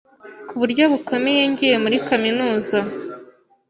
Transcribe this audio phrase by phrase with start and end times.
[0.47, 2.77] ku buryo bukomeye ngiye muri kaminuza